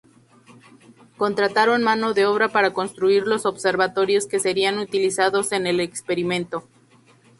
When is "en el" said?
5.51-5.79